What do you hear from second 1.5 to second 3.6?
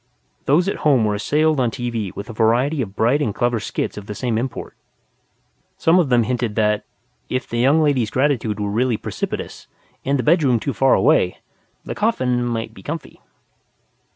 on TV with a variety of bright and clever